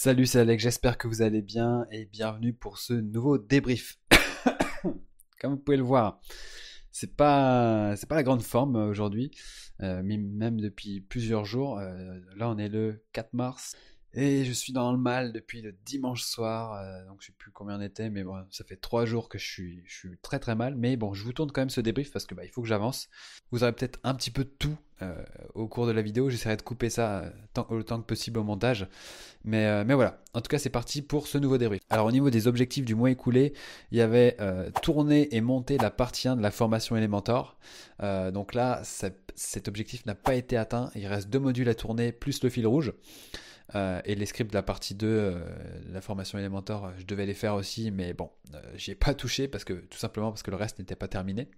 Salut, 0.00 0.26
c'est 0.26 0.38
Alex, 0.38 0.62
j'espère 0.62 0.96
que 0.96 1.08
vous 1.08 1.22
allez 1.22 1.42
bien 1.42 1.84
et 1.90 2.04
bienvenue 2.04 2.52
pour 2.52 2.78
ce 2.78 2.92
nouveau 2.92 3.36
débrief. 3.36 3.98
Comme 5.40 5.54
vous 5.54 5.58
pouvez 5.58 5.76
le 5.76 5.82
voir, 5.82 6.20
c'est 6.92 7.16
pas 7.16 7.96
pas 8.08 8.14
la 8.14 8.22
grande 8.22 8.42
forme 8.42 8.76
euh, 8.76 8.90
aujourd'hui, 8.90 9.32
euh, 9.82 10.00
même 10.04 10.60
depuis 10.60 11.00
plusieurs 11.00 11.44
jours. 11.44 11.80
Euh, 11.80 12.16
là, 12.36 12.48
on 12.48 12.58
est 12.58 12.68
le 12.68 13.02
4 13.12 13.32
mars 13.32 13.74
et 14.14 14.44
je 14.44 14.52
suis 14.52 14.72
dans 14.72 14.92
le 14.92 14.98
mal 14.98 15.32
depuis 15.32 15.62
le 15.62 15.72
dimanche 15.84 16.22
soir, 16.22 17.06
donc 17.06 17.18
je 17.20 17.26
sais 17.26 17.34
plus 17.36 17.50
combien 17.50 17.78
on 17.78 17.82
était, 17.82 18.10
mais 18.10 18.24
bon, 18.24 18.36
ça 18.50 18.64
fait 18.64 18.76
trois 18.76 19.04
jours 19.04 19.28
que 19.28 19.38
je 19.38 19.46
suis, 19.46 19.84
très 20.22 20.38
très 20.38 20.54
mal. 20.54 20.74
Mais 20.74 20.96
bon, 20.96 21.14
je 21.14 21.24
vous 21.24 21.32
tourne 21.32 21.50
quand 21.50 21.60
même 21.60 21.70
ce 21.70 21.80
débrief 21.80 22.12
parce 22.12 22.26
que 22.26 22.34
bah, 22.34 22.44
il 22.44 22.50
faut 22.50 22.62
que 22.62 22.68
j'avance. 22.68 23.08
Vous 23.50 23.62
aurez 23.62 23.72
peut-être 23.72 23.98
un 24.04 24.14
petit 24.14 24.30
peu 24.30 24.44
de 24.44 24.50
tout 24.58 24.76
euh, 25.00 25.14
au 25.54 25.68
cours 25.68 25.86
de 25.86 25.92
la 25.92 26.02
vidéo. 26.02 26.28
J'essaierai 26.28 26.56
de 26.56 26.62
couper 26.62 26.90
ça 26.90 27.20
euh, 27.20 27.30
tant, 27.54 27.68
autant 27.70 28.00
que 28.00 28.06
possible 28.06 28.40
au 28.40 28.44
montage. 28.44 28.88
Mais, 29.44 29.66
euh, 29.66 29.84
mais 29.86 29.94
voilà, 29.94 30.20
en 30.34 30.40
tout 30.40 30.48
cas 30.48 30.58
c'est 30.58 30.70
parti 30.70 31.02
pour 31.02 31.28
ce 31.28 31.38
nouveau 31.38 31.56
débrief. 31.56 31.80
Alors 31.88 32.06
au 32.06 32.10
niveau 32.10 32.30
des 32.30 32.48
objectifs 32.48 32.84
du 32.84 32.96
mois 32.96 33.10
écoulé, 33.10 33.52
il 33.92 33.98
y 33.98 34.00
avait 34.00 34.36
tourner 34.82 35.34
et 35.34 35.40
monter 35.40 35.78
la 35.78 35.90
partie 35.90 36.26
1 36.26 36.36
de 36.36 36.42
la 36.42 36.50
formation 36.50 36.96
Elementor. 36.96 37.58
donc 38.00 38.54
là, 38.54 38.82
cet 38.82 39.68
objectif 39.68 40.04
n'a 40.06 40.14
pas 40.14 40.34
été 40.34 40.56
atteint. 40.56 40.90
Il 40.94 41.06
reste 41.06 41.28
deux 41.30 41.38
modules 41.38 41.68
à 41.68 41.74
tourner 41.74 42.10
plus 42.10 42.42
le 42.42 42.50
fil 42.50 42.66
rouge. 42.66 42.92
Et 43.74 44.14
les 44.14 44.26
scripts 44.26 44.50
de 44.50 44.56
la 44.56 44.62
partie 44.62 44.94
2, 44.94 45.36
la 45.90 46.00
formation 46.00 46.38
Elementor, 46.38 46.92
je 46.98 47.04
devais 47.04 47.26
les 47.26 47.34
faire 47.34 47.54
aussi, 47.54 47.90
mais 47.90 48.14
bon, 48.14 48.30
j'y 48.74 48.92
ai 48.92 48.94
pas 48.94 49.14
touché 49.14 49.48
parce 49.48 49.64
que 49.64 49.74
tout 49.74 49.98
simplement 49.98 50.30
parce 50.30 50.42
que 50.42 50.50
le 50.50 50.56
reste 50.56 50.78
n'était 50.78 50.96
pas 50.96 51.08
terminé. 51.08 51.48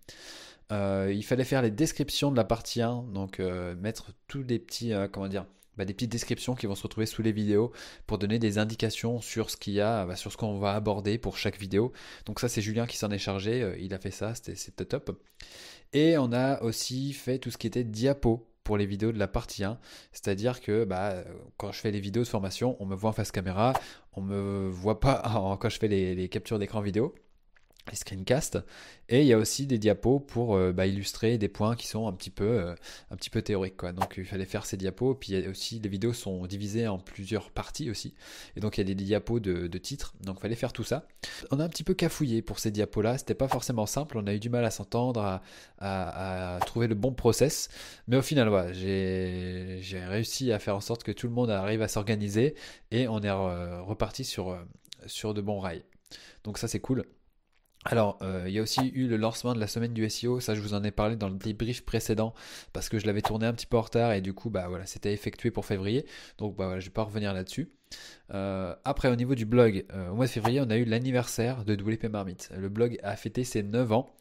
Euh, 0.72 1.12
il 1.14 1.24
fallait 1.24 1.44
faire 1.44 1.62
les 1.62 1.70
descriptions 1.70 2.30
de 2.30 2.36
la 2.36 2.44
partie 2.44 2.82
1, 2.82 3.04
donc 3.12 3.40
euh, 3.40 3.74
mettre 3.76 4.12
tous 4.28 4.42
les 4.42 4.58
petits, 4.58 4.92
euh, 4.92 5.08
comment 5.08 5.28
dire, 5.28 5.46
bah, 5.76 5.84
des 5.84 5.94
petites 5.94 6.12
descriptions 6.12 6.54
qui 6.54 6.66
vont 6.66 6.74
se 6.74 6.82
retrouver 6.82 7.06
sous 7.06 7.22
les 7.22 7.32
vidéos 7.32 7.72
pour 8.06 8.18
donner 8.18 8.38
des 8.38 8.58
indications 8.58 9.20
sur 9.20 9.50
ce 9.50 9.56
qu'il 9.56 9.72
y 9.74 9.80
a, 9.80 10.06
bah, 10.06 10.16
sur 10.16 10.30
ce 10.30 10.36
qu'on 10.36 10.58
va 10.58 10.74
aborder 10.74 11.18
pour 11.18 11.38
chaque 11.38 11.58
vidéo. 11.58 11.92
Donc 12.26 12.38
ça 12.40 12.48
c'est 12.48 12.62
Julien 12.62 12.86
qui 12.86 12.96
s'en 12.96 13.10
est 13.10 13.18
chargé, 13.18 13.76
il 13.80 13.94
a 13.94 13.98
fait 13.98 14.10
ça, 14.10 14.34
c'était 14.34 14.84
top. 14.84 15.20
Et 15.92 16.16
on 16.18 16.32
a 16.32 16.62
aussi 16.62 17.12
fait 17.12 17.38
tout 17.38 17.50
ce 17.50 17.58
qui 17.58 17.66
était 17.66 17.84
diapo 17.84 18.46
les 18.76 18.86
vidéos 18.86 19.12
de 19.12 19.18
la 19.18 19.28
partie 19.28 19.64
1. 19.64 19.78
C'est-à-dire 20.12 20.60
que 20.60 20.84
bah, 20.84 21.24
quand 21.56 21.72
je 21.72 21.80
fais 21.80 21.90
les 21.90 22.00
vidéos 22.00 22.22
de 22.22 22.28
formation, 22.28 22.76
on 22.80 22.86
me 22.86 22.94
voit 22.94 23.10
en 23.10 23.14
face 23.14 23.32
caméra, 23.32 23.72
on 24.14 24.20
me 24.20 24.68
voit 24.68 25.00
pas 25.00 25.22
quand 25.60 25.68
je 25.68 25.78
fais 25.78 25.88
les 25.88 26.28
captures 26.28 26.58
d'écran 26.58 26.80
vidéo 26.80 27.14
les 27.88 27.96
screencasts. 27.96 28.58
Et 29.08 29.22
il 29.22 29.26
y 29.26 29.32
a 29.32 29.38
aussi 29.38 29.66
des 29.66 29.78
diapos 29.78 30.20
pour 30.20 30.54
euh, 30.54 30.72
bah, 30.72 30.86
illustrer 30.86 31.36
des 31.36 31.48
points 31.48 31.74
qui 31.74 31.88
sont 31.88 32.06
un 32.06 32.12
petit 32.12 32.30
peu 32.30 32.44
euh, 32.44 32.74
un 33.10 33.16
petit 33.16 33.30
peu 33.30 33.42
théoriques 33.42 33.76
quoi. 33.76 33.92
Donc 33.92 34.14
il 34.16 34.24
fallait 34.24 34.44
faire 34.44 34.66
ces 34.66 34.76
diapos. 34.76 35.14
Puis 35.14 35.32
il 35.32 35.40
y 35.40 35.46
a 35.46 35.50
aussi 35.50 35.80
les 35.80 35.88
vidéos 35.88 36.12
sont 36.12 36.46
divisées 36.46 36.86
en 36.86 36.98
plusieurs 36.98 37.50
parties 37.50 37.90
aussi. 37.90 38.14
Et 38.56 38.60
donc 38.60 38.78
il 38.78 38.80
y 38.80 38.82
a 38.82 38.84
des 38.84 38.94
diapos 38.94 39.40
de, 39.40 39.78
titres. 39.78 40.14
Donc 40.22 40.36
il 40.38 40.42
fallait 40.42 40.54
faire 40.54 40.72
tout 40.72 40.84
ça. 40.84 41.08
On 41.50 41.58
a 41.58 41.64
un 41.64 41.68
petit 41.68 41.84
peu 41.84 41.94
cafouillé 41.94 42.42
pour 42.42 42.58
ces 42.58 42.70
diapos 42.70 43.02
là 43.02 43.18
c'était 43.18 43.34
pas 43.34 43.48
forcément 43.48 43.86
simple. 43.86 44.18
On 44.18 44.26
a 44.26 44.34
eu 44.34 44.40
du 44.40 44.50
mal 44.50 44.64
à 44.64 44.70
s'entendre 44.70 45.40
à, 45.78 46.58
trouver 46.66 46.86
le 46.86 46.94
bon 46.94 47.12
process. 47.12 47.68
Mais 48.06 48.16
au 48.16 48.22
final 48.22 48.48
voilà, 48.48 48.72
j'ai 48.72 49.80
réussi 50.06 50.52
à 50.52 50.58
faire 50.58 50.76
en 50.76 50.80
sorte 50.80 51.02
que 51.02 51.12
tout 51.12 51.26
le 51.26 51.32
monde 51.32 51.50
arrive 51.50 51.82
à 51.82 51.88
s'organiser. 51.88 52.54
Et 52.90 53.08
on 53.08 53.20
est 53.20 53.30
reparti 53.30 54.24
sur 54.24 54.56
sur 55.06 55.34
de 55.34 55.40
bons 55.40 55.58
rails. 55.58 55.82
Donc 56.44 56.58
ça 56.58 56.68
c'est 56.68 56.80
cool 56.80 57.04
alors, 57.86 58.18
euh, 58.20 58.44
il 58.46 58.52
y 58.52 58.58
a 58.58 58.62
aussi 58.62 58.88
eu 58.88 59.08
le 59.08 59.16
lancement 59.16 59.54
de 59.54 59.58
la 59.58 59.66
semaine 59.66 59.94
du 59.94 60.08
SEO, 60.08 60.40
ça 60.40 60.54
je 60.54 60.60
vous 60.60 60.74
en 60.74 60.84
ai 60.84 60.90
parlé 60.90 61.16
dans 61.16 61.30
le 61.30 61.36
débrief 61.36 61.82
précédent 61.84 62.34
parce 62.74 62.90
que 62.90 62.98
je 62.98 63.06
l'avais 63.06 63.22
tourné 63.22 63.46
un 63.46 63.54
petit 63.54 63.66
peu 63.66 63.78
en 63.78 63.80
retard 63.80 64.12
et 64.12 64.20
du 64.20 64.34
coup 64.34 64.50
bah 64.50 64.68
voilà 64.68 64.84
c'était 64.84 65.14
effectué 65.14 65.50
pour 65.50 65.64
février, 65.64 66.04
donc 66.36 66.56
bah 66.56 66.66
voilà 66.66 66.80
je 66.80 66.86
vais 66.86 66.92
pas 66.92 67.04
revenir 67.04 67.32
là-dessus. 67.32 67.72
Euh, 68.34 68.74
après 68.84 69.08
au 69.08 69.16
niveau 69.16 69.34
du 69.34 69.46
blog, 69.46 69.86
euh, 69.94 70.10
au 70.10 70.14
mois 70.14 70.26
de 70.26 70.30
février 70.30 70.60
on 70.60 70.68
a 70.68 70.76
eu 70.76 70.84
l'anniversaire 70.84 71.64
de 71.64 71.74
WP 71.74 72.04
Marmite. 72.04 72.50
Le 72.54 72.68
blog 72.68 72.98
a 73.02 73.16
fêté 73.16 73.44
ses 73.44 73.62
9 73.62 73.92
ans 73.92 74.14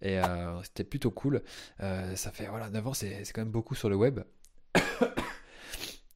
et 0.00 0.18
c'était 0.64 0.84
plutôt 0.84 1.10
cool. 1.10 1.42
ça 1.78 2.30
fait 2.32 2.46
voilà 2.46 2.70
9 2.70 2.86
ans 2.86 2.94
c'est 2.94 3.22
quand 3.34 3.42
même 3.42 3.52
beaucoup 3.52 3.74
sur 3.74 3.90
le 3.90 3.96
web. 3.96 4.20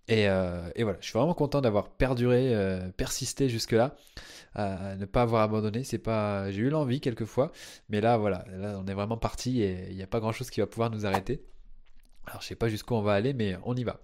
Et, 0.09 0.25
et, 0.25 0.83
voilà, 0.85 0.99
je 1.01 1.07
suis 1.07 1.19
vraiment 1.19 1.35
content 1.35 1.61
d'avoir 1.61 1.89
perduré, 1.91 2.55
persisté 2.97 3.49
jusque-là 3.49 3.97
ne 4.57 5.05
pas 5.05 5.23
avoir 5.23 5.43
abandonné. 5.43 5.85
C'est 5.85 5.99
pas, 5.99 6.51
j'ai 6.51 6.63
eu 6.63 6.71
l'envie 6.71 7.01
quelquefois, 7.01 7.53
mais 7.89 8.01
là 8.01 8.17
voilà, 8.17 8.45
là 8.57 8.79
on 8.83 8.87
est 8.87 8.95
vraiment 8.95 9.17
parti 9.17 9.63
et 9.63 9.89
il 9.91 9.97
n'y 9.97 10.03
a 10.03 10.07
pas 10.07 10.21
grand 10.21 10.33
chose 10.33 10.51
qui 10.51 10.61
va 10.61 10.67
pouvoir 10.67 10.91
nous 10.91 11.07
arrêter. 11.07 11.43
Alors 12.27 12.43
je 12.43 12.47
sais 12.47 12.57
pas 12.57 12.69
jusqu'où 12.69 12.95
on 12.95 13.03
va 13.03 13.15
aller, 13.15 13.33
mais 13.33 13.57
on 13.65 13.75
y 13.75 13.85
va. 13.85 14.01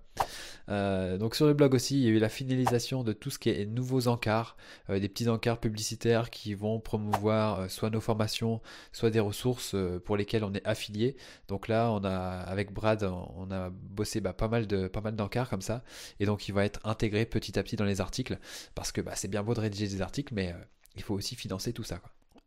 Euh, 0.69 1.19
donc 1.19 1.35
sur 1.35 1.47
le 1.47 1.55
blog 1.55 1.75
aussi, 1.75 2.01
il 2.01 2.05
y 2.05 2.07
a 2.07 2.11
eu 2.11 2.19
la 2.19 2.29
finalisation 2.29 3.03
de 3.03 3.13
tout 3.13 3.31
ce 3.31 3.39
qui 3.39 3.51
est 3.51 3.67
nouveaux 3.67 4.09
encarts, 4.09 4.57
euh, 4.91 5.01
des 5.01 5.09
petits 5.09 5.29
encarts 5.29 5.59
publicitaires 5.59 6.31
qui 6.31 6.55
vont 6.55 6.81
promouvoir 6.81 7.61
euh, 7.61 7.69
soit 7.69 7.91
nos 7.91 8.01
formations, 8.01 8.61
soit 8.93 9.11
des 9.11 9.21
ressources 9.21 9.75
pour 10.05 10.17
lesquelles 10.17 10.45
on 10.45 10.55
est 10.55 10.65
affilié. 10.67 11.17
Donc 11.49 11.69
là, 11.69 11.91
on 11.93 12.05
a 12.05 12.13
avec 12.13 12.73
Brad, 12.73 13.03
on 13.03 13.51
a 13.51 13.71
bossé 13.71 14.21
bah, 14.21 14.33
pas 14.33 14.49
mal 14.49 14.67
de 14.67 14.89
pas 14.89 15.01
mal 15.01 15.17
d'encarts 15.17 15.51
comme 15.51 15.63
ça, 15.63 15.83
et 16.21 16.27
donc 16.27 16.49
il 16.49 16.53
va 16.53 16.65
être 16.65 16.81
intégré 16.85 17.27
petit 17.27 17.59
à 17.59 17.63
petit 17.63 17.77
dans 17.77 17.85
les 17.85 18.01
articles, 18.01 18.39
parce 18.75 18.93
que 18.93 19.01
bah, 19.01 19.13
c'est 19.15 19.29
bien 19.29 19.43
beau 19.43 19.55
de 19.55 19.61
rédiger 19.61 19.89
des 19.89 20.03
articles, 20.03 20.33
mais 20.35 20.55
il 20.97 21.03
faut 21.03 21.15
aussi 21.15 21.35
financer 21.35 21.73
tout 21.73 21.85
ça. 21.85 22.01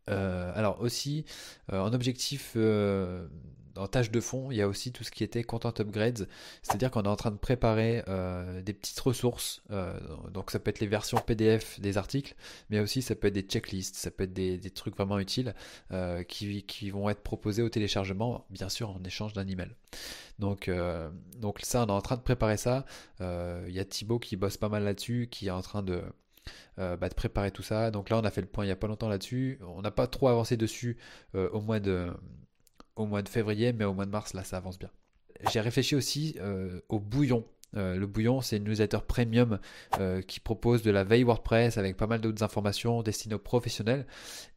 alors 0.08 0.82
aussi, 0.82 1.26
en 1.72 1.94
objectif 1.94 2.56
en 3.78 3.88
tâche 3.88 4.12
de 4.12 4.20
fond, 4.20 4.52
il 4.52 4.58
y 4.58 4.62
a 4.62 4.68
aussi 4.68 4.92
tout 4.92 5.04
ce 5.04 5.12
qui 5.12 5.24
était 5.24 5.44
content 5.44 5.74
upgrades, 5.80 6.28
c'est-à-dire 6.62 6.92
qu'on 6.92 7.04
est 7.04 7.10
en 7.10 7.16
train 7.16 7.32
de 7.32 7.38
préparer 7.38 8.04
euh, 8.08 8.62
des 8.62 8.74
petites 8.74 9.00
ressources. 9.00 9.62
Euh, 9.72 10.00
donc 10.32 10.52
ça 10.52 10.60
peut 10.60 10.70
être 10.70 10.80
les 10.80 10.88
versions 10.88 11.18
PDF 11.18 11.80
des 11.80 11.98
articles, 11.98 12.36
mais 12.70 12.80
aussi 12.80 13.02
ça 13.02 13.16
peut 13.16 13.28
être 13.28 13.34
des 13.34 13.42
checklists, 13.42 13.96
ça 13.96 14.12
peut 14.12 14.24
être 14.24 14.34
des, 14.34 14.60
trucs 14.72 14.96
vraiment 14.96 15.20
utiles 15.20 15.54
euh, 15.92 16.24
qui, 16.24 16.90
vont 16.90 17.10
être 17.10 17.22
proposés 17.22 17.62
au 17.62 17.70
téléchargement, 17.70 18.46
bien 18.50 18.70
sûr 18.70 18.90
en 18.90 19.04
échange 19.04 19.34
d'un 19.34 19.48
email. 19.48 19.72
Donc, 20.40 20.70
ça, 21.64 21.84
on 21.84 21.88
est 21.88 21.92
en 21.92 22.02
train 22.02 22.18
de 22.18 22.22
préparer 22.22 22.58
ça. 22.58 22.86
Il 23.20 23.72
y 23.72 23.80
a 23.80 23.86
Thibaut 23.86 24.20
qui 24.20 24.36
bosse 24.36 24.58
pas 24.58 24.70
mal 24.70 24.84
là-dessus, 24.84 25.28
qui 25.32 25.48
est 25.48 25.52
en 25.52 25.62
train 25.62 25.82
de, 25.82 26.02
bah, 26.78 26.98
de 26.98 27.14
préparer 27.14 27.52
tout 27.52 27.64
ça. 27.64 27.90
Donc 27.92 28.10
là, 28.10 28.18
on 28.18 28.24
a 28.26 28.32
fait 28.32 28.42
le 28.42 28.48
point 28.48 28.66
il 28.66 28.68
n'y 28.68 28.74
a 28.74 28.76
pas 28.76 28.88
longtemps 28.88 29.08
là-dessus. 29.08 29.60
On 29.62 29.82
n'a 29.82 29.92
pas 29.92 30.08
trop 30.08 30.28
avancé 30.28 30.58
dessus 30.58 30.98
au 31.34 31.62
mois 31.62 31.80
de 31.80 32.12
au 32.96 33.06
mois 33.06 33.22
de 33.22 33.30
février, 33.30 33.74
mais 33.74 33.86
au 33.86 33.94
mois 33.94 34.06
de 34.06 34.12
mars, 34.12 34.34
là, 34.34 34.44
ça 34.44 34.58
avance 34.58 34.80
bien. 34.80 34.90
J'ai 35.52 35.60
réfléchi 35.60 35.96
aussi 35.96 36.36
euh, 36.40 36.80
au 36.90 37.00
bouillon. 37.00 37.46
Euh, 37.76 37.98
le 37.98 38.08
bouillon, 38.08 38.42
c'est 38.42 38.58
une 38.58 38.64
newsletter 38.64 39.00
premium 39.06 39.60
euh, 40.00 40.22
qui 40.22 40.40
propose 40.40 40.82
de 40.82 40.92
la 40.92 41.04
veille 41.04 41.24
WordPress 41.24 41.78
avec 41.78 41.98
pas 41.98 42.08
mal 42.08 42.22
d'autres 42.22 42.44
informations 42.44 43.04
destinées 43.04 43.36
aux 43.36 43.40
professionnels. 43.40 44.08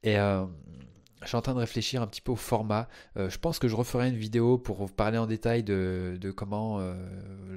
Et 0.05 0.15
je 0.15 1.27
suis 1.27 1.37
en 1.37 1.43
train 1.43 1.55
de 1.55 1.59
réfléchir 1.59 2.01
un 2.01 2.07
petit 2.07 2.21
peu 2.21 2.31
au 2.31 2.37
format. 2.37 2.89
je 3.17 3.37
pense 3.39 3.59
que 3.59 3.67
je 3.67 3.75
referai 3.75 4.09
une 4.09 4.17
vidéo 4.17 4.57
pour 4.57 4.77
vous 4.77 4.87
parler 4.87 5.19
en 5.19 5.27
détail 5.27 5.65
de, 5.65 6.33
comment 6.37 6.81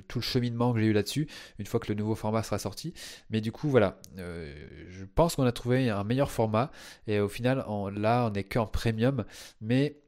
tout 0.08 0.18
le 0.18 0.24
cheminement 0.24 0.74
que 0.74 0.80
j'ai 0.80 0.88
eu 0.88 0.94
là-dessus, 0.94 1.28
une 1.60 1.68
fois 1.68 1.80
que 1.80 1.90
le 1.90 1.94
nouveau 1.94 2.16
format 2.16 2.42
sera 2.42 2.58
sorti. 2.58 2.96
Mais 3.30 3.40
du 3.40 3.52
coup, 3.52 3.70
voilà, 3.70 4.00
je 4.18 5.06
pense 5.14 5.36
qu'on 5.36 5.46
a 5.46 5.52
trouvé 5.52 5.92
un 5.92 6.04
meilleur 6.04 6.32
format. 6.32 6.72
Et 7.06 7.20
au 7.20 7.30
final, 7.30 7.64
là, 7.96 8.26
on 8.26 8.32
n'est 8.32 8.44
qu'en 8.46 8.66
premium. 8.66 9.26
Mais 9.62 10.02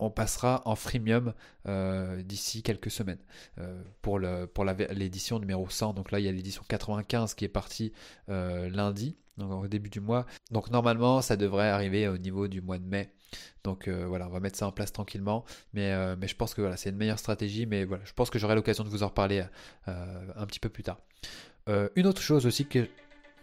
on 0.00 0.10
passera 0.10 0.62
en 0.64 0.74
freemium 0.74 1.34
euh, 1.68 2.22
d'ici 2.22 2.62
quelques 2.62 2.90
semaines 2.90 3.20
euh, 3.58 3.82
pour 4.02 4.18
l'édition 4.18 5.38
numéro 5.38 5.68
100. 5.68 5.94
Donc 5.94 6.10
là, 6.10 6.18
il 6.18 6.24
y 6.24 6.28
a 6.28 6.32
l'édition 6.32 6.62
95 6.66 7.34
qui 7.34 7.44
est 7.44 7.48
partie 7.48 7.92
euh, 8.28 8.68
lundi, 8.70 9.16
donc 9.36 9.64
au 9.64 9.68
début 9.68 9.90
du 9.90 10.00
mois. 10.00 10.26
Donc 10.50 10.70
normalement, 10.70 11.20
ça 11.20 11.36
devrait 11.36 11.68
arriver 11.68 12.08
au 12.08 12.18
niveau 12.18 12.48
du 12.48 12.62
mois 12.62 12.78
de 12.78 12.86
mai. 12.86 13.12
Donc 13.62 13.88
voilà, 13.88 14.26
on 14.26 14.30
va 14.30 14.40
mettre 14.40 14.58
ça 14.58 14.66
en 14.66 14.72
place 14.72 14.92
tranquillement. 14.92 15.44
Mais, 15.74 15.92
je 16.26 16.34
pense 16.34 16.54
que 16.54 16.62
voilà, 16.62 16.76
c'est 16.76 16.90
une 16.90 16.96
meilleure 16.96 17.18
stratégie. 17.18 17.66
Mais 17.66 17.84
voilà, 17.84 18.04
je 18.04 18.12
pense 18.14 18.30
que 18.30 18.38
j'aurai 18.38 18.54
l'occasion 18.54 18.84
de 18.84 18.88
vous 18.88 19.02
en 19.02 19.08
reparler 19.08 19.44
un 19.86 20.46
petit 20.46 20.60
peu 20.60 20.70
plus 20.70 20.82
tard. 20.82 20.98
une 21.68 22.06
autre 22.06 22.22
chose 22.22 22.46
aussi 22.46 22.66
que... 22.66 22.88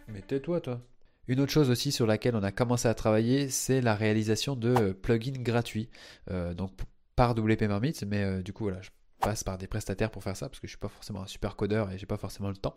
Mais 0.08 0.22
tais-toi, 0.22 0.60
toi. 0.60 0.80
Une 1.28 1.40
autre 1.40 1.52
chose 1.52 1.70
aussi 1.70 1.92
sur 1.92 2.06
laquelle 2.06 2.34
on 2.34 2.42
a 2.42 2.50
commencé 2.52 2.88
à 2.88 2.94
travailler, 2.94 3.50
c'est 3.50 3.80
la 3.82 3.94
réalisation 3.94 4.56
de 4.56 4.92
plugins 4.92 5.42
gratuits. 5.42 5.90
Euh, 6.30 6.54
donc 6.54 6.72
par 7.16 7.32
WP 7.36 7.62
Marmite, 7.62 8.02
mais 8.04 8.22
euh, 8.22 8.42
du 8.42 8.52
coup 8.52 8.64
voilà, 8.64 8.80
je 8.80 8.90
passe 9.20 9.44
par 9.44 9.58
des 9.58 9.66
prestataires 9.66 10.10
pour 10.10 10.22
faire 10.22 10.36
ça 10.36 10.48
parce 10.48 10.60
que 10.60 10.66
je 10.66 10.70
suis 10.70 10.78
pas 10.78 10.88
forcément 10.88 11.22
un 11.22 11.26
super 11.26 11.56
codeur 11.56 11.90
et 11.90 11.98
j'ai 11.98 12.06
pas 12.06 12.16
forcément 12.16 12.48
le 12.48 12.56
temps. 12.56 12.74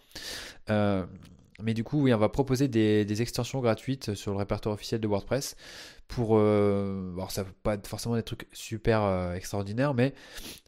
Euh, 0.70 1.06
mais 1.64 1.74
du 1.74 1.84
coup, 1.84 2.02
oui, 2.02 2.14
on 2.14 2.18
va 2.18 2.30
proposer 2.30 2.68
des, 2.68 3.22
extensions 3.22 3.60
gratuites 3.60 4.16
sur 4.16 4.32
le 4.32 4.38
répertoire 4.38 4.74
officiel 4.74 5.02
de 5.02 5.08
WordPress 5.08 5.56
pour. 6.08 6.38
Euh, 6.38 7.14
alors, 7.16 7.32
ça 7.32 7.44
ne 7.44 7.50
pas 7.64 7.74
être 7.76 7.88
forcément 7.88 8.16
des 8.16 8.24
trucs 8.24 8.48
super 8.54 9.02
euh, 9.04 9.34
extraordinaires, 9.34 9.94
mais 9.94 10.14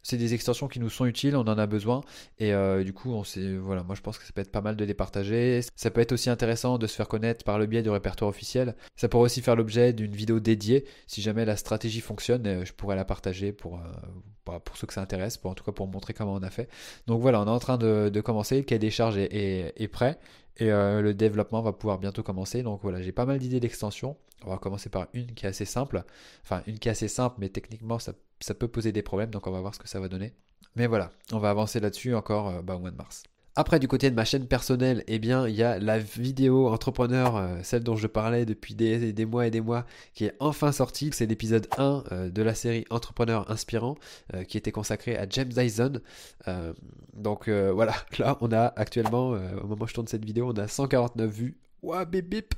c'est 0.02 0.16
des 0.16 0.34
extensions 0.34 0.68
qui 0.68 0.80
nous 0.80 0.90
sont 0.90 1.06
utiles, 1.06 1.36
on 1.36 1.42
en 1.42 1.58
a 1.58 1.66
besoin. 1.66 2.02
Et 2.38 2.52
euh, 2.52 2.82
du 2.82 2.92
coup, 2.92 3.12
on 3.12 3.22
voilà, 3.60 3.82
moi 3.82 3.94
je 3.94 4.00
pense 4.00 4.18
que 4.18 4.24
ça 4.24 4.32
peut 4.32 4.40
être 4.40 4.50
pas 4.50 4.60
mal 4.60 4.76
de 4.76 4.84
les 4.84 4.94
partager. 4.94 5.60
Ça 5.76 5.90
peut 5.90 6.00
être 6.00 6.12
aussi 6.12 6.30
intéressant 6.30 6.78
de 6.78 6.86
se 6.86 6.96
faire 6.96 7.08
connaître 7.08 7.44
par 7.44 7.58
le 7.58 7.66
biais 7.66 7.82
du 7.82 7.90
répertoire 7.90 8.28
officiel. 8.28 8.74
Ça 8.96 9.08
pourrait 9.08 9.24
aussi 9.24 9.42
faire 9.42 9.56
l'objet 9.56 9.92
d'une 9.92 10.14
vidéo 10.14 10.40
dédiée. 10.40 10.86
Si 11.06 11.22
jamais 11.22 11.44
la 11.44 11.56
stratégie 11.56 12.00
fonctionne, 12.00 12.64
je 12.64 12.72
pourrais 12.72 12.96
la 12.96 13.04
partager 13.04 13.52
pour, 13.52 13.80
bah, 14.46 14.60
pour 14.64 14.76
ceux 14.76 14.86
que 14.86 14.92
ça 14.92 15.02
intéresse, 15.02 15.36
pour, 15.36 15.50
en 15.50 15.54
tout 15.54 15.64
cas 15.64 15.72
pour 15.72 15.86
montrer 15.86 16.14
comment 16.14 16.34
on 16.34 16.42
a 16.42 16.50
fait. 16.50 16.68
Donc 17.06 17.20
voilà, 17.20 17.40
on 17.40 17.46
est 17.46 17.50
en 17.50 17.58
train 17.58 17.78
de, 17.78 18.20
commencer. 18.20 18.58
Le 18.58 18.62
cahier 18.62 18.78
des 18.78 18.90
charges 18.90 19.18
est 19.18 19.88
prêt. 19.92 20.18
Et 20.58 20.68
le 20.68 21.12
développement 21.12 21.62
va 21.62 21.72
pouvoir 21.72 21.98
bientôt 21.98 22.22
commencer. 22.22 22.62
Donc 22.62 22.80
voilà, 22.82 23.02
j'ai 23.02 23.12
pas 23.12 23.26
mal 23.26 23.38
d'idées 23.38 23.60
d'extension. 23.60 24.16
On 24.44 24.50
va 24.50 24.58
commencer 24.58 24.88
par 24.88 25.08
une 25.12 25.34
qui 25.34 25.46
est 25.46 25.48
assez 25.48 25.64
simple. 25.64 26.04
Enfin, 26.42 26.62
une 26.66 26.78
qui 26.78 26.88
est 26.88 26.92
assez 26.92 27.08
simple, 27.08 27.36
mais 27.38 27.48
techniquement, 27.48 27.98
ça, 27.98 28.14
peut 28.58 28.68
poser 28.68 28.92
des 28.92 29.02
problèmes. 29.02 29.30
Donc 29.30 29.46
on 29.46 29.50
va 29.50 29.60
voir 29.60 29.74
ce 29.74 29.80
que 29.80 29.88
ça 29.88 29.98
va 29.98 30.08
donner. 30.08 30.32
Mais 30.76 30.86
voilà, 30.86 31.10
on 31.32 31.38
va 31.38 31.50
avancer 31.50 31.80
là-dessus 31.80 32.14
encore 32.14 32.62
bah, 32.62 32.76
au 32.76 32.78
mois 32.78 32.90
de 32.90 32.96
mars. 32.96 33.24
Après, 33.56 33.78
du 33.78 33.86
côté 33.86 34.10
de 34.10 34.16
ma 34.16 34.24
chaîne 34.24 34.48
personnelle, 34.48 35.04
eh 35.06 35.20
bien, 35.20 35.46
il 35.46 35.54
y 35.54 35.62
a 35.62 35.78
la 35.78 36.00
vidéo 36.00 36.66
entrepreneur, 36.66 37.36
euh, 37.36 37.58
celle 37.62 37.84
dont 37.84 37.94
je 37.94 38.08
parlais 38.08 38.44
depuis 38.44 38.74
des, 38.74 39.26
mois 39.26 39.46
et 39.46 39.52
des 39.52 39.60
mois, 39.60 39.86
qui 40.12 40.24
est 40.24 40.34
enfin 40.40 40.72
sortie. 40.72 41.10
C'est 41.12 41.26
l'épisode 41.26 41.68
1 41.78 42.02
euh, 42.10 42.30
de 42.30 42.42
la 42.42 42.56
série 42.56 42.84
Entrepreneur 42.90 43.48
Inspirant, 43.52 43.94
euh, 44.34 44.42
qui 44.42 44.58
était 44.58 44.72
consacré 44.72 45.16
à 45.16 45.26
James 45.30 45.50
Dyson. 45.50 46.00
donc 47.14 47.48
voilà, 47.48 47.94
là, 48.18 48.38
on 48.40 48.50
a 48.50 48.72
actuellement, 48.74 49.30
au 49.30 49.66
moment 49.68 49.84
où 49.84 49.86
je 49.86 49.94
tourne 49.94 50.08
cette 50.08 50.24
vidéo, 50.24 50.50
on 50.52 50.58
a 50.58 50.66
149 50.66 51.30
vues 51.30 51.56
Ouah, 51.82 52.06
bip 52.06 52.28
bip. 52.28 52.54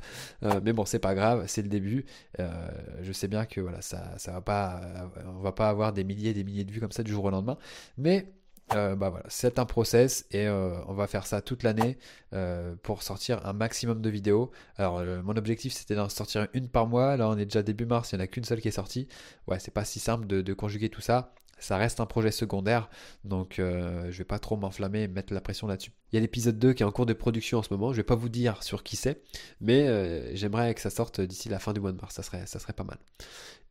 mais 0.62 0.72
bon, 0.72 0.84
c'est 0.84 1.00
pas 1.00 1.14
grave, 1.14 1.44
c'est 1.48 1.62
le 1.62 1.68
début. 1.68 2.06
je 2.38 3.12
sais 3.12 3.28
bien 3.28 3.44
que 3.44 3.60
voilà, 3.60 3.82
ça, 3.82 4.14
ça 4.16 4.32
va 4.32 4.40
pas, 4.40 4.80
on 5.26 5.42
va 5.42 5.52
pas 5.52 5.68
avoir 5.68 5.92
des 5.92 6.04
milliers 6.04 6.30
et 6.30 6.34
des 6.34 6.44
milliers 6.44 6.64
de 6.64 6.72
vues 6.72 6.80
comme 6.80 6.92
ça 6.92 7.02
du 7.02 7.12
jour 7.12 7.24
au 7.24 7.30
lendemain. 7.30 7.58
Mais 7.98 8.32
euh, 8.76 8.96
bah 8.96 9.22
c'est 9.28 9.58
un 9.58 9.64
process 9.64 10.26
et 10.30 10.46
euh, 10.46 10.74
on 10.86 10.94
va 10.94 11.06
faire 11.06 11.26
ça 11.26 11.40
toute 11.40 11.62
l'année 11.62 11.98
euh, 12.32 12.74
pour 12.82 13.02
sortir 13.02 13.44
un 13.46 13.52
maximum 13.52 14.02
de 14.02 14.10
vidéos. 14.10 14.50
Alors 14.76 15.02
mon 15.24 15.36
objectif 15.36 15.72
c'était 15.72 15.94
d'en 15.94 16.08
sortir 16.08 16.46
une 16.52 16.68
par 16.68 16.86
mois. 16.86 17.16
Là 17.16 17.28
on 17.28 17.36
est 17.38 17.46
déjà 17.46 17.62
début 17.62 17.86
mars, 17.86 18.12
il 18.12 18.16
n'y 18.16 18.22
en 18.22 18.24
a 18.24 18.26
qu'une 18.26 18.44
seule 18.44 18.60
qui 18.60 18.68
est 18.68 18.72
sortie. 18.72 19.08
Ouais, 19.46 19.58
c'est 19.58 19.72
pas 19.72 19.84
si 19.84 19.98
simple 19.98 20.26
de, 20.26 20.54
conjuguer 20.54 20.88
tout 20.88 21.00
ça. 21.00 21.32
Ça 21.58 21.78
reste 21.78 22.00
un 22.00 22.06
projet 22.06 22.30
secondaire, 22.30 22.90
donc 23.24 23.54
je 23.56 24.10
vais 24.10 24.24
pas 24.24 24.38
trop 24.38 24.58
m'enflammer 24.58 25.04
et 25.04 25.08
mettre 25.08 25.32
la 25.32 25.40
pression 25.40 25.66
là-dessus. 25.66 25.90
Il 26.12 26.16
y 26.16 26.18
a 26.18 26.20
l'épisode 26.20 26.58
2 26.58 26.74
qui 26.74 26.82
est 26.82 26.86
en 26.86 26.92
cours 26.92 27.06
de 27.06 27.14
production 27.14 27.58
en 27.58 27.62
ce 27.62 27.72
moment. 27.72 27.92
Je 27.92 27.96
vais 27.96 28.02
pas 28.02 28.14
vous 28.14 28.28
dire 28.28 28.62
sur 28.62 28.82
qui 28.82 28.96
c'est, 28.96 29.22
mais 29.62 30.36
j'aimerais 30.36 30.74
que 30.74 30.82
ça 30.82 30.90
sorte 30.90 31.22
d'ici 31.22 31.48
la 31.48 31.58
fin 31.58 31.72
du 31.72 31.80
mois 31.80 31.92
de 31.92 32.00
mars. 32.00 32.14
Ça 32.14 32.22
ça 32.22 32.58
serait 32.58 32.74
pas 32.74 32.84
mal. 32.84 32.98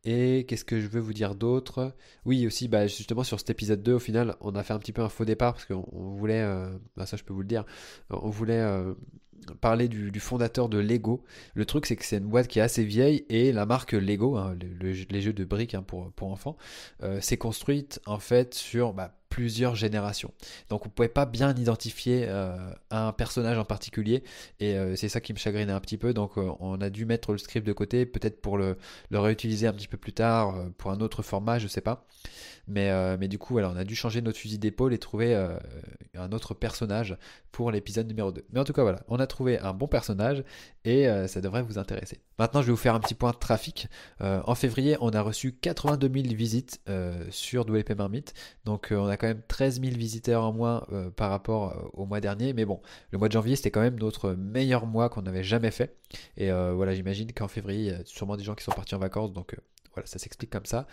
Et 0.06 0.44
qu'est-ce 0.46 0.64
que 0.64 0.80
je 0.80 0.86
veux 0.86 1.00
vous 1.00 1.12
dire 1.12 1.34
d'autre? 1.34 1.92
Oui, 2.24 2.46
aussi, 2.46 2.68
bah, 2.68 2.86
justement, 2.86 3.24
sur 3.24 3.40
cet 3.40 3.50
épisode 3.50 3.82
2, 3.82 3.94
au 3.94 3.98
final, 3.98 4.36
on 4.40 4.54
a 4.54 4.62
fait 4.62 4.72
un 4.72 4.78
petit 4.78 4.92
peu 4.92 5.02
un 5.02 5.08
faux 5.08 5.24
départ 5.24 5.54
parce 5.54 5.66
qu'on 5.66 5.84
voulait, 6.16 6.42
euh, 6.42 6.70
bah, 6.96 7.06
ça 7.06 7.16
je 7.16 7.24
peux 7.24 7.34
vous 7.34 7.40
le 7.40 7.48
dire, 7.48 7.64
on 8.10 8.30
voulait 8.30 8.60
euh, 8.60 8.94
parler 9.60 9.88
du, 9.88 10.20
fondateur 10.20 10.68
de 10.68 10.78
Lego. 10.78 11.24
Le 11.54 11.64
truc, 11.66 11.86
c'est 11.86 11.96
que 11.96 12.04
c'est 12.04 12.18
une 12.18 12.28
boîte 12.28 12.46
qui 12.46 12.60
est 12.60 12.62
assez 12.62 12.84
vieille 12.84 13.26
et 13.28 13.50
la 13.50 13.66
marque 13.66 13.94
Lego, 13.94 14.36
hein, 14.36 14.56
les 14.80 15.20
jeux 15.20 15.32
de 15.32 15.44
briques 15.44 15.74
hein, 15.74 15.82
pour, 15.82 16.12
enfants, 16.20 16.56
euh, 17.02 17.20
s'est 17.20 17.36
construite 17.36 18.00
en 18.06 18.20
fait 18.20 18.54
sur 18.54 18.92
bah, 18.92 19.12
plusieurs 19.36 19.74
générations. 19.76 20.32
Donc 20.70 20.86
on 20.86 20.88
ne 20.88 20.94
pouvait 20.94 21.10
pas 21.10 21.26
bien 21.26 21.54
identifier 21.54 22.24
euh, 22.26 22.56
un 22.90 23.12
personnage 23.12 23.58
en 23.58 23.66
particulier 23.66 24.24
et 24.60 24.78
euh, 24.78 24.96
c'est 24.96 25.10
ça 25.10 25.20
qui 25.20 25.34
me 25.34 25.38
chagrinait 25.38 25.74
un 25.74 25.80
petit 25.80 25.98
peu. 25.98 26.14
Donc 26.14 26.38
euh, 26.38 26.52
on 26.58 26.80
a 26.80 26.88
dû 26.88 27.04
mettre 27.04 27.32
le 27.32 27.38
script 27.38 27.66
de 27.66 27.74
côté, 27.74 28.06
peut-être 28.06 28.40
pour 28.40 28.56
le, 28.56 28.78
le, 29.10 29.18
réutiliser 29.18 29.66
un 29.66 29.74
petit 29.74 29.88
peu 29.88 29.98
plus 29.98 30.14
tard 30.14 30.54
pour 30.78 30.90
un 30.90 31.00
autre 31.00 31.20
format, 31.20 31.58
je 31.58 31.66
sais 31.66 31.82
pas. 31.82 32.06
Mais, 32.68 33.16
mais 33.16 33.28
du 33.28 33.38
coup, 33.38 33.52
voilà, 33.52 33.70
on 33.70 33.76
a 33.76 33.84
dû 33.84 33.94
changer 33.94 34.20
notre 34.20 34.38
fusil 34.38 34.58
d'épaule 34.58 34.92
et 34.92 34.98
trouver 34.98 35.36
un 36.16 36.32
autre 36.32 36.52
personnage 36.52 37.16
pour 37.52 37.70
l'épisode 37.70 38.08
numéro 38.08 38.32
2. 38.32 38.44
Mais 38.52 38.58
en 38.58 38.64
tout 38.64 38.72
cas, 38.72 38.82
voilà, 38.82 39.04
on 39.06 39.20
a 39.20 39.26
trouvé 39.28 39.60
un 39.60 39.72
bon 39.72 39.86
personnage 39.86 40.42
et 40.84 41.06
ça 41.28 41.40
devrait 41.40 41.62
vous 41.62 41.78
intéresser. 41.78 42.18
Maintenant, 42.40 42.62
je 42.62 42.66
vais 42.66 42.72
vous 42.72 42.76
faire 42.76 42.96
un 42.96 43.00
petit 43.00 43.14
point 43.14 43.30
de 43.30 43.36
trafic. 43.36 43.86
en 44.20 44.54
février, 44.56 44.96
on 45.00 45.10
a 45.10 45.22
reçu 45.22 45.52
82 45.52 46.10
000 46.22 46.34
visites 46.34 46.80
sur 47.30 47.62
WP 47.62 47.96
Marmite. 47.96 48.34
Donc 48.64 48.88
on 48.90 49.06
a 49.06 49.16
quand 49.16 49.25
même 49.26 49.42
13 49.48 49.80
000 49.80 49.96
visiteurs 49.96 50.44
en 50.44 50.52
moins 50.52 50.86
euh, 50.92 51.10
par 51.10 51.30
rapport 51.30 51.72
euh, 51.72 51.88
au 51.92 52.06
mois 52.06 52.20
dernier. 52.20 52.52
Mais 52.52 52.64
bon, 52.64 52.80
le 53.10 53.18
mois 53.18 53.28
de 53.28 53.32
janvier, 53.32 53.56
c'était 53.56 53.70
quand 53.70 53.80
même 53.80 53.98
notre 53.98 54.32
meilleur 54.32 54.86
mois 54.86 55.08
qu'on 55.08 55.26
avait 55.26 55.44
jamais 55.44 55.70
fait. 55.70 55.96
Et 56.36 56.50
euh, 56.50 56.72
voilà, 56.74 56.94
j'imagine 56.94 57.32
qu'en 57.32 57.48
février, 57.48 57.80
il 57.80 57.86
y 57.86 57.94
a 57.94 58.04
sûrement 58.04 58.36
des 58.36 58.44
gens 58.44 58.54
qui 58.54 58.64
sont 58.64 58.72
partis 58.72 58.94
en 58.94 58.98
vacances. 58.98 59.32
Donc 59.32 59.56
voilà, 59.94 60.06
ça 60.06 60.18
s'explique 60.18 60.50
comme 60.50 60.66
ça. 60.66 60.86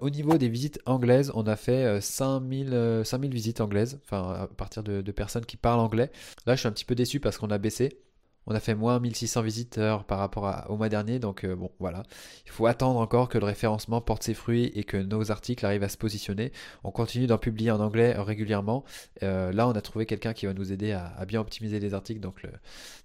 au 0.00 0.08
niveau 0.08 0.38
des 0.38 0.48
visites 0.48 0.80
anglaises, 0.86 1.32
on 1.34 1.46
a 1.46 1.56
fait 1.56 2.00
5000, 2.00 3.02
5000 3.04 3.32
visites 3.32 3.60
anglaises, 3.60 3.98
enfin 4.04 4.34
à 4.42 4.46
partir 4.46 4.84
de, 4.84 5.02
personnes 5.10 5.44
qui 5.44 5.56
parlent 5.56 5.80
anglais. 5.80 6.12
Là, 6.46 6.54
je 6.54 6.60
suis 6.60 6.68
un 6.68 6.72
petit 6.72 6.84
peu 6.84 6.94
déçu 6.94 7.18
parce 7.18 7.38
qu'on 7.38 7.50
a 7.50 7.58
baissé. 7.58 7.98
On 8.46 8.54
a 8.54 8.60
fait 8.60 8.74
moins 8.74 9.00
1600 9.00 9.42
visiteurs 9.42 10.04
par 10.04 10.18
rapport 10.18 10.66
au 10.68 10.76
mois 10.76 10.88
dernier, 10.88 11.18
donc 11.18 11.44
euh, 11.44 11.56
bon 11.56 11.70
voilà. 11.80 12.04
Il 12.44 12.52
faut 12.52 12.66
attendre 12.66 13.00
encore 13.00 13.28
que 13.28 13.38
le 13.38 13.44
référencement 13.44 14.00
porte 14.00 14.22
ses 14.22 14.34
fruits 14.34 14.70
et 14.74 14.84
que 14.84 14.96
nos 14.96 15.30
articles 15.30 15.66
arrivent 15.66 15.82
à 15.82 15.88
se 15.88 15.96
positionner. 15.96 16.52
On 16.84 16.90
continue 16.90 17.26
d'en 17.26 17.38
publier 17.38 17.70
en 17.70 17.80
anglais 17.80 18.14
régulièrement. 18.16 18.84
Euh, 19.22 19.52
là, 19.52 19.66
on 19.68 19.72
a 19.72 19.80
trouvé 19.80 20.06
quelqu'un 20.06 20.32
qui 20.32 20.46
va 20.46 20.54
nous 20.54 20.72
aider 20.72 20.92
à, 20.92 21.24
bien 21.26 21.40
optimiser 21.40 21.80
les 21.80 21.94
articles, 21.94 22.20
donc, 22.20 22.46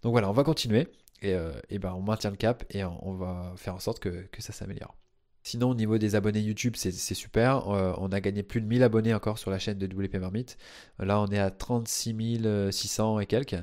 voilà, 0.04 0.30
on 0.30 0.34
va 0.34 0.44
continuer 0.44 0.88
et, 1.22 1.34
euh, 1.34 1.52
ben, 1.72 1.94
on 1.94 2.02
maintient 2.02 2.30
le 2.30 2.36
cap 2.36 2.64
et 2.70 2.84
on, 2.84 3.14
va 3.14 3.54
faire 3.56 3.76
en 3.76 3.80
sorte 3.80 4.00
que 4.00 4.28
ça 4.40 4.54
s'améliore. 4.54 4.96
Sinon, 5.44 5.70
au 5.72 5.76
niveau 5.76 5.98
des 5.98 6.16
abonnés 6.16 6.42
YouTube, 6.42 6.76
c'est 6.76 6.92
super. 6.92 7.70
Euh, 7.70 7.94
on 7.98 8.12
a 8.12 8.20
gagné 8.20 8.44
plus 8.44 8.62
de 8.62 8.68
1000 8.68 8.84
abonnés 8.84 9.14
encore 9.14 9.40
sur 9.40 9.50
la 9.50 9.58
chaîne 9.58 9.78
de 9.78 9.88
WP 9.88 10.16
Marmite. 10.16 10.58
Là, 11.00 11.20
on 11.20 11.28
est 11.28 11.40
à 11.40 11.50
36 11.50 12.72
600 12.72 13.20
et 13.20 13.26
quelques. 13.26 13.56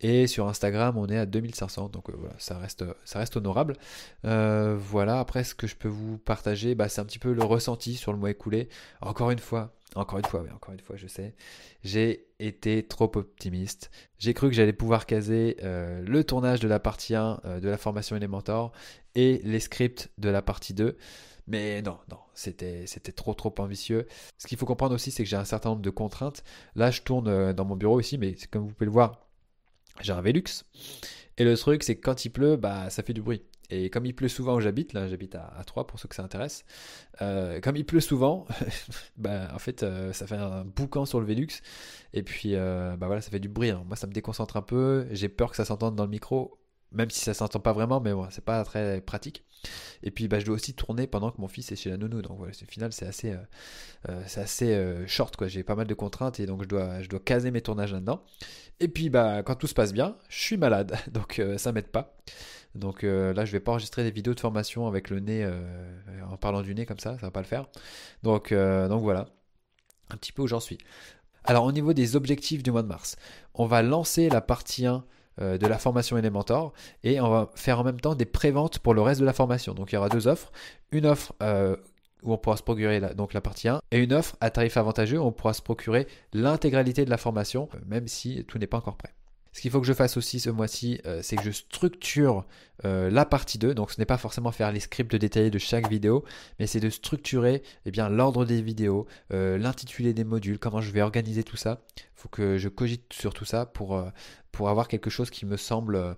Et 0.00 0.26
sur 0.26 0.48
Instagram, 0.48 0.96
on 0.96 1.06
est 1.08 1.18
à 1.18 1.26
2500. 1.26 1.90
Donc 1.90 2.08
euh, 2.08 2.14
voilà, 2.16 2.34
ça 2.38 2.58
reste, 2.58 2.84
ça 3.04 3.18
reste 3.18 3.36
honorable. 3.36 3.76
Euh, 4.24 4.76
voilà, 4.78 5.20
après, 5.20 5.44
ce 5.44 5.54
que 5.54 5.66
je 5.66 5.76
peux 5.76 5.88
vous 5.88 6.16
partager, 6.16 6.74
bah, 6.74 6.88
c'est 6.88 7.00
un 7.00 7.04
petit 7.04 7.18
peu 7.18 7.32
le 7.32 7.44
ressenti 7.44 7.94
sur 7.94 8.12
le 8.12 8.18
mois 8.18 8.30
écoulé. 8.30 8.68
Encore 9.02 9.30
une 9.30 9.38
fois, 9.38 9.76
encore 9.96 10.18
une 10.18 10.24
fois, 10.26 10.42
oui, 10.42 10.50
encore 10.54 10.74
une 10.74 10.80
fois, 10.80 10.96
je 10.96 11.06
sais. 11.06 11.34
J'ai 11.82 12.26
été 12.38 12.82
trop 12.82 13.10
optimiste. 13.14 13.90
J'ai 14.18 14.34
cru 14.34 14.48
que 14.48 14.54
j'allais 14.54 14.74
pouvoir 14.74 15.06
caser 15.06 15.56
euh, 15.62 16.02
le 16.02 16.22
tournage 16.22 16.60
de 16.60 16.68
la 16.68 16.78
partie 16.78 17.14
1 17.14 17.40
euh, 17.44 17.60
de 17.60 17.68
la 17.68 17.78
formation 17.78 18.14
Elementor 18.14 18.72
les 19.16 19.60
scripts 19.60 20.10
de 20.18 20.28
la 20.28 20.42
partie 20.42 20.74
2. 20.74 20.96
Mais 21.46 21.80
non, 21.82 21.98
non, 22.10 22.18
c'était, 22.34 22.86
c'était 22.86 23.12
trop 23.12 23.32
trop 23.34 23.54
ambitieux. 23.58 24.06
Ce 24.38 24.46
qu'il 24.46 24.58
faut 24.58 24.66
comprendre 24.66 24.94
aussi, 24.94 25.10
c'est 25.10 25.22
que 25.22 25.28
j'ai 25.28 25.36
un 25.36 25.44
certain 25.44 25.70
nombre 25.70 25.82
de 25.82 25.90
contraintes. 25.90 26.42
Là, 26.74 26.90
je 26.90 27.02
tourne 27.02 27.28
euh, 27.28 27.52
dans 27.52 27.64
mon 27.64 27.76
bureau 27.76 28.00
ici, 28.00 28.18
mais 28.18 28.34
comme 28.50 28.66
vous 28.66 28.74
pouvez 28.74 28.86
le 28.86 28.92
voir, 28.92 29.28
j'ai 30.00 30.12
un 30.12 30.20
Velux. 30.20 30.64
Et 31.38 31.44
le 31.44 31.56
truc, 31.56 31.84
c'est 31.84 31.96
que 31.96 32.00
quand 32.00 32.24
il 32.24 32.30
pleut, 32.30 32.56
bah, 32.56 32.90
ça 32.90 33.02
fait 33.02 33.12
du 33.12 33.22
bruit. 33.22 33.42
Et 33.70 33.90
comme 33.90 34.06
il 34.06 34.14
pleut 34.14 34.28
souvent 34.28 34.56
où 34.56 34.60
j'habite, 34.60 34.92
là 34.92 35.08
j'habite 35.08 35.34
à, 35.34 35.52
à, 35.58 35.64
3 35.64 35.88
pour 35.88 35.98
ceux 35.98 36.06
que 36.06 36.14
ça 36.14 36.22
intéresse, 36.22 36.64
euh, 37.20 37.60
comme 37.60 37.76
il 37.76 37.84
pleut 37.84 38.00
souvent, 38.00 38.46
bah, 39.16 39.48
en 39.52 39.58
fait 39.58 39.82
euh, 39.82 40.12
ça 40.12 40.28
fait 40.28 40.36
un 40.36 40.64
boucan 40.64 41.04
sur 41.04 41.18
le 41.18 41.26
Velux, 41.26 41.48
et 42.12 42.22
puis 42.22 42.54
bah 42.54 42.96
voilà, 43.00 43.20
ça 43.20 43.30
fait 43.30 43.40
du 43.40 43.48
bruit. 43.48 43.70
Hein. 43.70 43.82
Moi 43.84 43.96
ça 43.96 44.06
me 44.06 44.12
déconcentre 44.12 44.56
un 44.56 44.62
peu, 44.62 45.08
j'ai 45.10 45.28
peur 45.28 45.50
que 45.50 45.56
ça 45.56 45.64
s'entende 45.64 45.96
dans 45.96 46.04
le 46.04 46.10
micro, 46.10 46.60
même 46.92 47.10
si 47.10 47.20
ça 47.20 47.34
s'entend 47.34 47.60
pas 47.60 47.72
vraiment, 47.72 48.00
mais 48.00 48.12
bon, 48.12 48.26
c'est 48.30 48.44
pas 48.44 48.64
très 48.64 49.00
pratique. 49.00 49.44
Et 50.02 50.10
puis 50.10 50.28
bah, 50.28 50.38
je 50.38 50.46
dois 50.46 50.54
aussi 50.54 50.74
tourner 50.74 51.06
pendant 51.06 51.30
que 51.30 51.40
mon 51.40 51.48
fils 51.48 51.72
est 51.72 51.76
chez 51.76 51.90
la 51.90 51.96
nounou, 51.96 52.22
donc 52.22 52.38
voilà, 52.38 52.52
au 52.52 52.70
final 52.70 52.92
c'est 52.92 53.06
assez, 53.06 53.34
c'est 54.26 54.40
assez 54.40 55.06
short, 55.06 55.36
quoi. 55.36 55.48
j'ai 55.48 55.62
pas 55.62 55.74
mal 55.74 55.86
de 55.86 55.94
contraintes, 55.94 56.38
et 56.40 56.46
donc 56.46 56.62
je 56.62 56.68
dois, 56.68 57.02
je 57.02 57.08
caser 57.08 57.50
mes 57.50 57.62
tournages 57.62 57.92
là-dedans. 57.92 58.22
Et 58.78 58.88
puis 58.88 59.10
bah, 59.10 59.42
quand 59.42 59.56
tout 59.56 59.66
se 59.66 59.74
passe 59.74 59.92
bien, 59.92 60.16
je 60.28 60.40
suis 60.40 60.56
malade, 60.56 60.96
donc 61.12 61.40
ça 61.56 61.72
m'aide 61.72 61.88
pas. 61.88 62.16
Donc 62.76 63.04
euh, 63.04 63.32
là, 63.32 63.44
je 63.44 63.52
vais 63.52 63.60
pas 63.60 63.72
enregistrer 63.72 64.02
des 64.04 64.10
vidéos 64.10 64.34
de 64.34 64.40
formation 64.40 64.86
avec 64.86 65.10
le 65.10 65.20
nez, 65.20 65.42
euh, 65.44 65.60
en 66.30 66.36
parlant 66.36 66.62
du 66.62 66.74
nez 66.74 66.86
comme 66.86 66.98
ça, 66.98 67.14
ça 67.14 67.26
va 67.26 67.30
pas 67.30 67.40
le 67.40 67.46
faire. 67.46 67.66
Donc, 68.22 68.52
euh, 68.52 68.88
donc 68.88 69.02
voilà, 69.02 69.28
un 70.10 70.16
petit 70.16 70.32
peu 70.32 70.42
où 70.42 70.46
j'en 70.46 70.60
suis. 70.60 70.78
Alors 71.44 71.64
au 71.64 71.72
niveau 71.72 71.92
des 71.92 72.16
objectifs 72.16 72.62
du 72.62 72.70
mois 72.70 72.82
de 72.82 72.88
mars, 72.88 73.16
on 73.54 73.66
va 73.66 73.82
lancer 73.82 74.28
la 74.28 74.40
partie 74.40 74.86
1 74.86 75.04
de 75.38 75.66
la 75.66 75.78
formation 75.78 76.16
Elementor 76.16 76.72
et 77.04 77.20
on 77.20 77.28
va 77.28 77.50
faire 77.54 77.80
en 77.80 77.84
même 77.84 78.00
temps 78.00 78.14
des 78.14 78.24
préventes 78.24 78.78
pour 78.78 78.94
le 78.94 79.02
reste 79.02 79.20
de 79.20 79.26
la 79.26 79.32
formation. 79.32 79.74
Donc 79.74 79.92
il 79.92 79.96
y 79.96 79.98
aura 79.98 80.08
deux 80.08 80.28
offres. 80.28 80.52
Une 80.92 81.06
offre 81.06 81.32
où 82.22 82.32
on 82.32 82.38
pourra 82.38 82.56
se 82.56 82.62
procurer 82.62 83.00
la, 83.00 83.14
donc 83.14 83.34
la 83.34 83.40
partie 83.40 83.68
1 83.68 83.80
et 83.90 83.98
une 83.98 84.12
offre 84.12 84.36
à 84.40 84.50
tarif 84.50 84.76
avantageux 84.76 85.18
où 85.18 85.24
on 85.24 85.32
pourra 85.32 85.52
se 85.52 85.62
procurer 85.62 86.06
l'intégralité 86.32 87.04
de 87.04 87.10
la 87.10 87.18
formation, 87.18 87.68
même 87.86 88.08
si 88.08 88.44
tout 88.44 88.58
n'est 88.58 88.66
pas 88.66 88.78
encore 88.78 88.96
prêt. 88.96 89.15
Ce 89.56 89.62
qu'il 89.62 89.70
faut 89.70 89.80
que 89.80 89.86
je 89.86 89.94
fasse 89.94 90.18
aussi 90.18 90.38
ce 90.38 90.50
mois-ci, 90.50 91.00
euh, 91.06 91.20
c'est 91.22 91.34
que 91.34 91.42
je 91.42 91.50
structure 91.50 92.44
euh, 92.84 93.08
la 93.08 93.24
partie 93.24 93.56
2. 93.56 93.74
Donc 93.74 93.90
ce 93.90 93.98
n'est 93.98 94.04
pas 94.04 94.18
forcément 94.18 94.52
faire 94.52 94.70
les 94.70 94.80
scripts 94.80 95.16
détaillés 95.16 95.48
de 95.48 95.58
chaque 95.58 95.88
vidéo, 95.88 96.26
mais 96.60 96.66
c'est 96.66 96.78
de 96.78 96.90
structurer 96.90 97.62
eh 97.86 97.90
bien, 97.90 98.10
l'ordre 98.10 98.44
des 98.44 98.60
vidéos, 98.60 99.06
euh, 99.32 99.56
l'intitulé 99.56 100.12
des 100.12 100.24
modules, 100.24 100.58
comment 100.58 100.82
je 100.82 100.90
vais 100.90 101.00
organiser 101.00 101.42
tout 101.42 101.56
ça. 101.56 101.80
Il 101.96 102.02
faut 102.16 102.28
que 102.28 102.58
je 102.58 102.68
cogite 102.68 103.10
sur 103.14 103.32
tout 103.32 103.46
ça 103.46 103.64
pour, 103.64 103.98
avoir 104.60 104.88
quelque 104.88 105.08
chose 105.08 105.30
qui 105.30 105.46
me 105.46 105.56
semble 105.56 106.16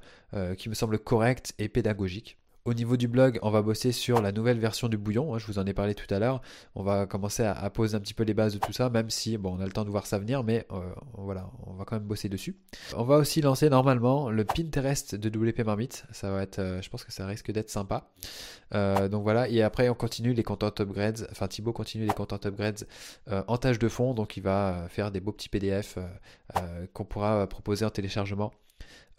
correct 1.04 1.54
et 1.61 1.68
pédagogique. 1.68 2.38
Au 2.65 2.75
niveau 2.75 2.97
du 2.97 3.09
blog, 3.09 3.38
on 3.43 3.50
va 3.50 3.62
bosser 3.62 3.93
sur 3.93 4.21
la 4.21 4.31
nouvelle 4.31 4.59
version 4.59 4.88
du 4.88 4.99
bouillon. 4.99 5.35
Hein, 5.35 5.38
je 5.38 5.47
vous 5.47 5.59
en 5.59 5.65
ai 5.65 5.73
parlé 5.73 5.95
tout 5.95 6.12
à 6.12 6.19
l'heure. 6.19 6.43
On 6.75 6.83
va 6.83 7.07
commencer 7.07 7.43
à, 7.43 7.71
poser 7.71 7.97
un 7.97 8.00
petit 8.00 8.15
peu 8.15 8.25
les 8.25 8.35
bases 8.35 8.53
de 8.53 8.59
tout 8.59 8.73
ça, 8.73 8.91
même 8.91 9.09
si 9.11 9.38
bon, 9.38 9.57
on 9.57 9.61
a 9.61 9.65
le 9.65 9.73
temps 9.73 9.85
de 9.85 9.91
voir 9.91 10.07
ça 10.07 10.19
venir, 10.19 10.45
mais 10.45 10.67
euh, 10.73 10.81
voilà, 11.15 11.50
on 11.67 11.73
va 11.75 11.85
quand 11.85 11.97
même 11.97 12.07
bosser 12.07 12.29
dessus. 12.29 12.57
On 12.95 13.05
va 13.05 13.17
aussi 13.17 13.41
lancer 13.41 13.71
normalement 13.71 14.29
le 14.31 14.45
Pinterest 14.45 15.15
de 15.15 15.29
WP 15.29 15.65
Marmite. 15.65 16.05
Ça 16.12 16.31
va 16.31 16.43
être, 16.43 16.59
euh, 16.59 16.83
je 16.83 16.91
pense 16.91 17.05
que 17.05 17.12
ça 17.12 17.27
risque 17.27 17.50
d'être 17.50 17.71
sympa. 17.71 18.11
Euh, 18.75 19.09
donc 19.09 19.23
voilà, 19.23 19.49
et 19.49 19.62
après 19.62 19.88
on 19.88 19.95
continue 19.95 20.35
les 20.35 20.43
content 20.43 20.73
upgrades. 20.79 21.27
Enfin, 21.31 21.49
Thibaut 21.49 21.73
continue 21.73 22.05
les 22.05 22.12
content 22.12 22.38
upgrades 22.45 22.87
en 23.31 23.57
tâche 23.57 23.79
de 23.79 23.88
fond, 23.88 24.12
donc 24.12 24.37
il 24.37 24.43
va 24.43 24.87
faire 24.91 25.11
des 25.11 25.21
beaux 25.21 25.33
petits 25.33 25.49
PDF 25.49 25.99
qu'on 26.93 27.05
pourra 27.05 27.47
proposer 27.47 27.85
en 27.85 27.91
téléchargement 27.91 28.53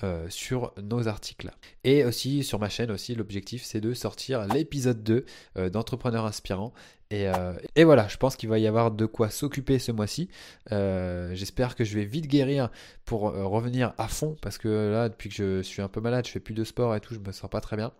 euh, 0.03 0.27
sur 0.29 0.73
nos 0.81 1.09
articles. 1.09 1.51
Et 1.83 2.05
aussi 2.05 2.45
sur 2.45 2.57
ma 2.57 2.69
chaîne 2.69 2.89
aussi, 2.89 3.15
l'objectif 3.15 3.63
c'est 3.65 3.81
de 3.81 3.93
sortir 3.93 4.47
l'épisode 4.47 5.03
2 5.03 5.25
euh, 5.57 5.69
d'Entrepreneurs 5.69 6.25
Inspirants. 6.25 6.73
Et, 7.11 7.27
euh, 7.27 7.53
et, 7.75 7.83
voilà, 7.83 8.07
je 8.07 8.15
pense 8.15 8.37
qu'il 8.37 8.47
va 8.47 8.59
y 8.59 8.67
avoir 8.67 8.91
de 8.91 9.05
quoi 9.05 9.29
s'occuper 9.29 9.77
ce 9.77 9.91
mois-ci. 9.91 10.29
J'espère 10.69 11.75
que 11.75 11.83
je 11.83 11.95
vais 11.95 12.05
vite 12.05 12.27
guérir 12.27 12.69
pour 13.03 13.21
revenir 13.23 13.93
à 13.97 14.07
fond 14.07 14.37
parce 14.41 14.57
que 14.57 14.91
là, 14.91 15.09
depuis 15.09 15.29
que 15.29 15.35
je 15.35 15.61
suis 15.63 15.81
un 15.81 15.89
peu 15.89 15.99
malade, 15.99 16.25
je 16.25 16.31
fais 16.31 16.39
plus 16.39 16.53
de 16.53 16.63
sport 16.63 16.95
et 16.95 17.01
tout, 17.01 17.13
je 17.13 17.19
me 17.19 17.31
sens 17.33 17.49
pas 17.49 17.61
très 17.61 17.75
bien. 17.75 17.91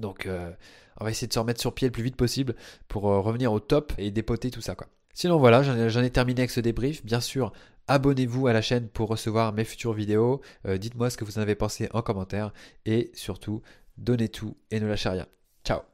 Donc 0.00 0.26
on 0.26 1.04
va 1.04 1.10
essayer 1.10 1.28
de 1.28 1.32
se 1.32 1.38
remettre 1.38 1.60
sur 1.60 1.74
pied 1.74 1.86
le 1.86 1.92
plus 1.92 2.02
vite 2.02 2.16
possible 2.16 2.56
pour 2.88 3.02
revenir 3.02 3.52
au 3.52 3.60
top 3.60 3.92
et 3.98 4.10
dépoter 4.10 4.50
tout 4.50 4.62
ça 4.62 4.74
quoi. 4.74 4.88
Sinon 5.12 5.38
voilà, 5.38 5.62
j'en 5.62 6.02
ai 6.02 6.10
terminé 6.10 6.40
avec 6.40 6.50
ce 6.50 6.58
débrief. 6.58 7.04
Bien 7.04 7.20
sûr, 7.20 7.52
abonnez-vous 7.88 8.46
à 8.46 8.52
la 8.52 8.62
chaîne 8.62 8.88
pour 8.88 9.08
recevoir 9.08 9.52
mes 9.52 9.64
futures 9.64 9.92
vidéos. 9.92 10.40
Euh, 10.66 10.78
dites-moi 10.78 11.10
ce 11.10 11.16
que 11.16 11.24
vous 11.24 11.38
en 11.38 11.42
avez 11.42 11.54
pensé 11.54 11.88
en 11.92 12.02
commentaire. 12.02 12.52
Et 12.86 13.10
surtout, 13.14 13.62
donnez 13.96 14.28
tout 14.28 14.56
et 14.70 14.80
ne 14.80 14.86
lâchez 14.86 15.08
rien. 15.08 15.26
Ciao 15.64 15.93